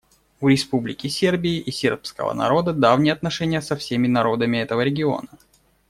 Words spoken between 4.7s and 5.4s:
региона.